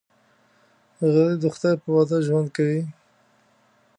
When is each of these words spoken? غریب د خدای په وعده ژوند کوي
غریب 1.13 1.39
د 1.41 1.45
خدای 1.53 1.75
په 1.81 1.87
وعده 1.93 2.17
ژوند 2.27 2.47
کوي 2.55 2.81